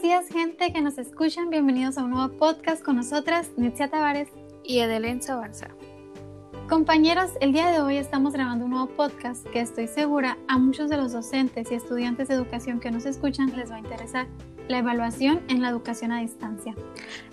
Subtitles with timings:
[0.00, 1.50] Buenos días, gente que nos escuchan.
[1.50, 4.28] Bienvenidos a un nuevo podcast con nosotras, Netzia Tavares
[4.62, 5.70] y Edelén Sabanza.
[6.68, 10.88] Compañeros, el día de hoy estamos grabando un nuevo podcast que estoy segura a muchos
[10.88, 14.28] de los docentes y estudiantes de educación que nos escuchan les va a interesar,
[14.68, 16.76] la evaluación en la educación a distancia.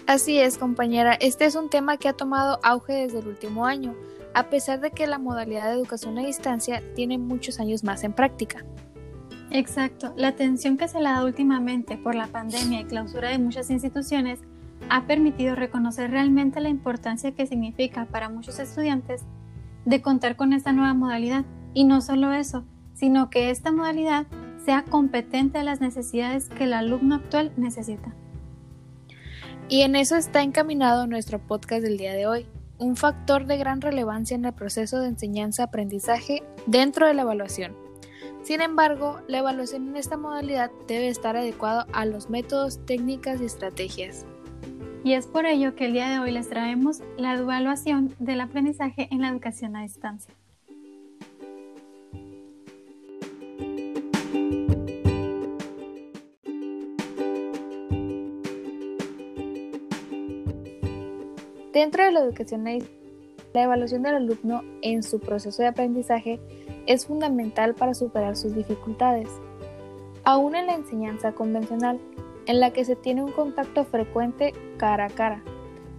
[0.08, 3.94] Así es, compañera, este es un tema que ha tomado auge desde el último año,
[4.34, 8.14] a pesar de que la modalidad de educación a distancia tiene muchos años más en
[8.14, 8.66] práctica.
[9.58, 10.14] Exacto.
[10.18, 13.70] La atención que se le ha dado últimamente por la pandemia y clausura de muchas
[13.70, 14.42] instituciones
[14.90, 19.22] ha permitido reconocer realmente la importancia que significa para muchos estudiantes
[19.86, 21.46] de contar con esta nueva modalidad.
[21.74, 22.66] Y no solo eso,
[22.96, 24.28] sino que esta modalidad
[24.66, 28.14] sea competente a las necesidades que el alumno actual necesita.
[29.70, 32.46] Y en eso está encaminado nuestro podcast del día de hoy,
[32.78, 37.85] un factor de gran relevancia en el proceso de enseñanza-aprendizaje dentro de la evaluación
[38.46, 43.46] sin embargo, la evaluación en esta modalidad debe estar adecuada a los métodos, técnicas y
[43.46, 44.24] estrategias.
[45.04, 49.08] Y es por ello que el día de hoy les traemos la evaluación del aprendizaje
[49.10, 50.36] en la educación a distancia.
[61.74, 63.06] Dentro de la educación a distancia,
[63.56, 66.40] la evaluación del alumno en su proceso de aprendizaje
[66.86, 69.30] es fundamental para superar sus dificultades.
[70.24, 72.00] Aún en la enseñanza convencional,
[72.46, 75.44] en la que se tiene un contacto frecuente cara a cara,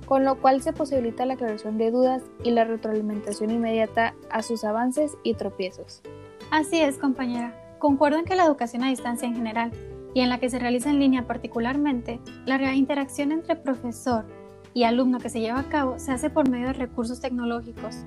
[0.06, 4.64] con lo cual se posibilita la aclaración de dudas y la retroalimentación inmediata a sus
[4.64, 6.02] avances y tropiezos.
[6.50, 7.54] Así es, compañera.
[7.78, 9.72] Concuerdo en que la educación a distancia en general
[10.14, 14.24] y en la que se realiza en línea particularmente, la interacción entre profesor
[14.72, 18.04] y alumno que se lleva a cabo se hace por medio de recursos tecnológicos,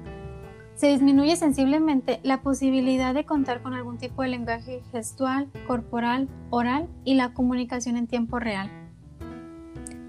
[0.80, 6.88] se disminuye sensiblemente la posibilidad de contar con algún tipo de lenguaje gestual, corporal, oral
[7.04, 8.72] y la comunicación en tiempo real.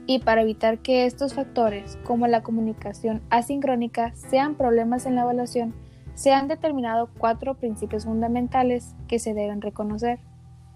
[0.06, 5.74] Y para evitar que estos factores, como la comunicación asincrónica, sean problemas en la evaluación,
[6.14, 10.20] se han determinado cuatro principios fundamentales que se deben reconocer.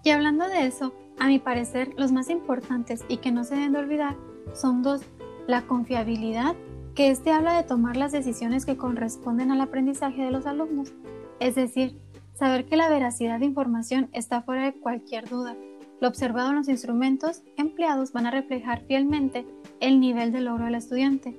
[0.03, 3.71] Y hablando de eso, a mi parecer, los más importantes y que no se deben
[3.71, 4.17] de olvidar
[4.53, 5.03] son dos,
[5.47, 6.53] la confiabilidad
[6.95, 10.93] que este habla de tomar las decisiones que corresponden al aprendizaje de los alumnos,
[11.41, 11.99] es decir,
[12.33, 15.55] saber que la veracidad de información está fuera de cualquier duda.
[15.99, 19.45] Lo observado en los instrumentos empleados van a reflejar fielmente
[19.81, 21.37] el nivel de logro del estudiante.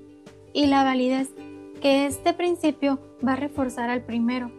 [0.53, 1.31] Y la validez,
[1.81, 4.50] que este principio va a reforzar al primero.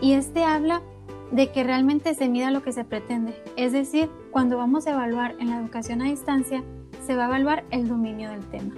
[0.00, 0.82] Y este habla
[1.30, 3.34] de que realmente se mida lo que se pretende.
[3.56, 6.62] Es decir, cuando vamos a evaluar en la educación a distancia,
[7.06, 8.74] se va a evaluar el dominio del tema.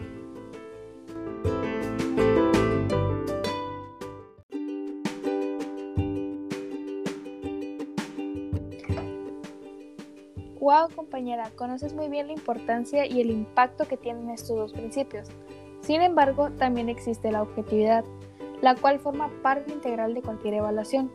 [10.65, 15.29] Wow, compañera, conoces muy bien la importancia y el impacto que tienen estos dos principios.
[15.83, 18.03] Sin embargo, también existe la objetividad,
[18.63, 21.11] la cual forma parte integral de cualquier evaluación,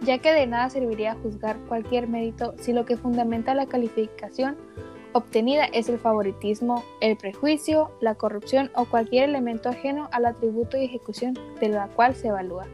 [0.00, 4.56] ya que de nada serviría juzgar cualquier mérito si lo que fundamenta la calificación
[5.12, 10.84] obtenida es el favoritismo, el prejuicio, la corrupción o cualquier elemento ajeno al atributo y
[10.84, 12.64] ejecución de la cual se evalúa.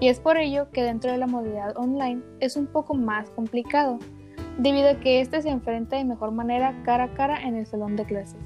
[0.00, 3.98] Y es por ello que dentro de la modalidad online es un poco más complicado,
[4.58, 7.96] debido a que éste se enfrenta de mejor manera cara a cara en el salón
[7.96, 8.40] de clases.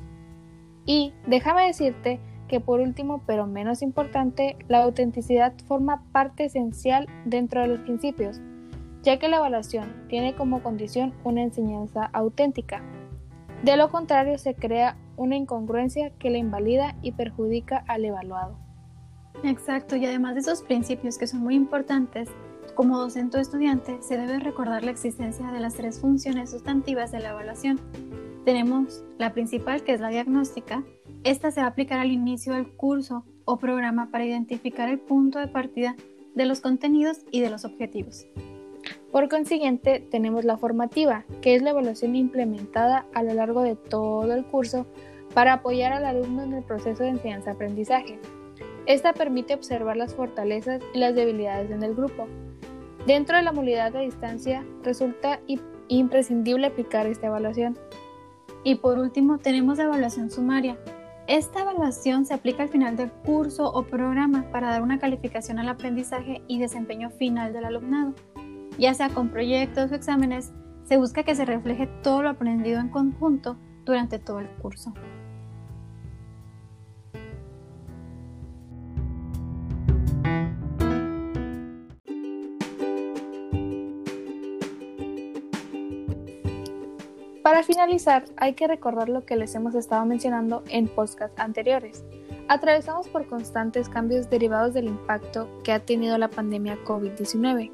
[0.87, 7.62] Y déjame decirte que por último, pero menos importante, la autenticidad forma parte esencial dentro
[7.62, 8.41] de los principios,
[9.03, 12.82] ya que la evaluación tiene como condición una enseñanza auténtica.
[13.62, 18.59] De lo contrario, se crea una incongruencia que la invalida y perjudica al evaluado.
[19.43, 22.28] Exacto, y además de esos principios que son muy importantes,
[22.74, 27.20] como docente o estudiante, se debe recordar la existencia de las tres funciones sustantivas de
[27.20, 27.80] la evaluación.
[28.44, 30.84] Tenemos la principal, que es la diagnóstica.
[31.22, 35.38] Esta se va a aplicar al inicio del curso o programa para identificar el punto
[35.38, 35.96] de partida
[36.34, 38.26] de los contenidos y de los objetivos.
[39.12, 44.34] Por consiguiente, tenemos la formativa, que es la evaluación implementada a lo largo de todo
[44.34, 44.87] el curso
[45.32, 48.19] para apoyar al alumno en el proceso de enseñanza-aprendizaje.
[48.87, 52.26] Esta permite observar las fortalezas y las debilidades en el grupo,
[53.06, 55.40] Dentro de la movilidad a distancia resulta
[55.88, 57.78] imprescindible aplicar esta evaluación.
[58.62, 60.78] Y por último tenemos la evaluación sumaria.
[61.26, 65.68] Esta evaluación se aplica al final del curso o programa para dar una calificación al
[65.68, 68.14] aprendizaje y desempeño final del alumnado.
[68.78, 70.52] Ya sea con proyectos o exámenes,
[70.84, 74.94] se busca que se refleje todo lo aprendido en conjunto durante todo el curso.
[87.64, 92.05] Finalizar, hay que recordar lo que les hemos estado mencionando en podcasts anteriores.
[92.49, 97.72] Atravesamos por constantes cambios derivados del impacto que ha tenido la pandemia COVID-19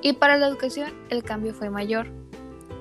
[0.00, 2.06] y para la educación el cambio fue mayor.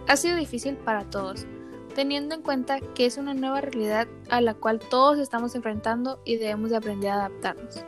[0.07, 1.47] Ha sido difícil para todos,
[1.95, 6.37] teniendo en cuenta que es una nueva realidad a la cual todos estamos enfrentando y
[6.37, 7.83] debemos de aprender a adaptarnos.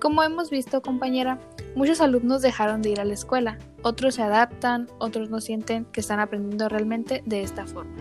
[0.00, 1.38] Como hemos visto, compañera,
[1.76, 6.00] muchos alumnos dejaron de ir a la escuela, otros se adaptan, otros no sienten que
[6.00, 7.96] están aprendiendo realmente de esta forma.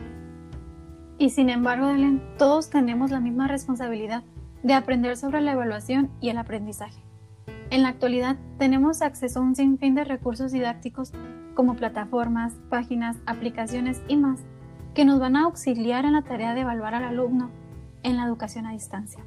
[1.18, 4.24] Y sin embargo, Ellen, todos tenemos la misma responsabilidad
[4.64, 7.04] de aprender sobre la evaluación y el aprendizaje.
[7.70, 11.12] En la actualidad tenemos acceso a un sinfín de recursos didácticos
[11.54, 14.40] como plataformas, páginas, aplicaciones y más
[14.94, 17.52] que nos van a auxiliar en la tarea de evaluar al alumno
[18.04, 19.22] en la educación a distancia.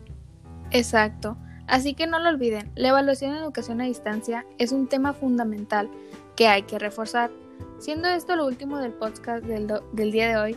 [0.70, 1.36] Exacto.
[1.66, 5.88] Así que no lo olviden, la evaluación en educación a distancia es un tema fundamental
[6.36, 7.30] que hay que reforzar.
[7.78, 10.56] Siendo esto lo último del podcast del, día de hoy,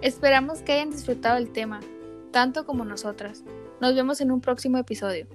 [0.00, 1.80] esperamos que hayan disfrutado el tema,
[2.30, 3.44] tanto como nosotras.
[3.80, 5.26] Nos vemos en un próximo episodio.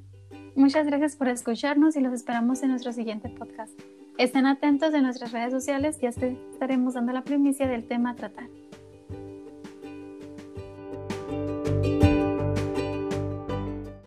[0.56, 3.80] Muchas gracias por escucharnos y los esperamos en nuestro siguiente podcast.
[4.18, 8.50] Estén atentos en nuestras redes sociales, ya estaremos dando la primicia del tema a tratar.